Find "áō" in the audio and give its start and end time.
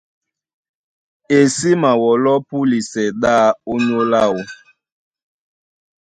4.27-4.39